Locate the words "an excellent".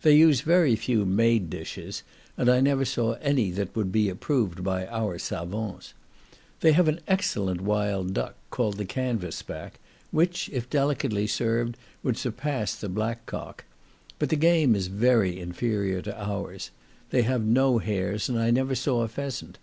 6.88-7.60